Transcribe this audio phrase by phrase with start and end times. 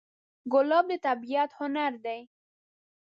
[0.51, 2.21] ګلاب د طبیعت هنر دی.